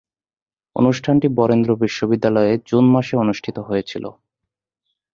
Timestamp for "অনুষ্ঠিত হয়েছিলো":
3.17-4.09